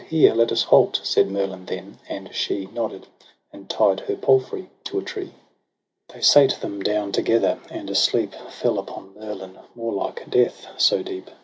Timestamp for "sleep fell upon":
7.93-9.13